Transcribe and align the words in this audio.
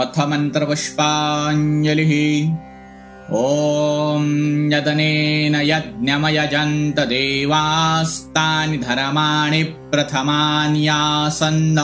अथ 0.00 0.18
मन्त्रपुष्पाञ्जलिः। 0.18 2.12
ॐ 3.32 4.72
यदनेन 4.72 5.54
यज्ञमयजन्त 5.54 7.00
देवास्तानि 7.00 8.78
धर्माणि 8.78 9.62
प्रथमान्यासन्न 9.62 11.78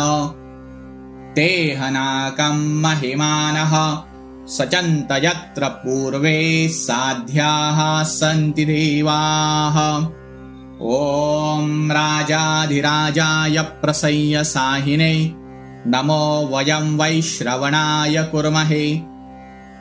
तेहनाकम् 1.37 2.83
महिमानः। 2.83 4.03
सचन्त 4.49 5.13
यत्र 5.13 5.69
पूर्वे 5.69 6.69
साध्याः 6.69 8.03
सन्ति 8.03 8.65
देवाः। 8.65 10.07
ॐ 10.83 11.91
राजाधिराजाय 11.91 13.67
प्रसय्य 13.83 14.45
साहिने 14.45 15.46
नमो 15.89 16.51
वयं 16.53 16.99
वैश्रवणाय 16.99 18.23
कुर्महे। 18.23 19.01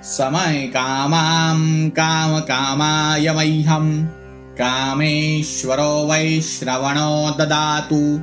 समय 0.04 0.68
कामाम् 0.68 1.90
कामकामाय 1.90 3.34
मह्यम् 3.34 4.06
कामेश्वरो 4.54 6.08
वैश्रवणो 6.12 7.30
ददातु। 7.30 8.20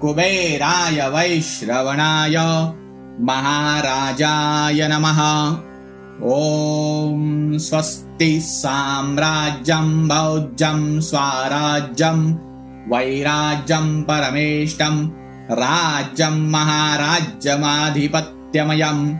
कुबेराय 0.00 1.08
वैश्रवणाय 1.08 2.36
महाराजाय 3.20 4.88
नमः। 4.88 5.20
ॐ 6.32 7.58
स्वस्ति 7.58 8.40
साम्राज्यम् 8.40 10.08
भौज्यम् 10.08 11.00
स्वाराज्यम् 11.00 12.34
वैराज्यम् 12.92 14.02
परमेष्टम् 14.02 15.23
राज्यम् 15.50 16.50
महाराज्यमाधिपत्यमयम्। 16.50 19.16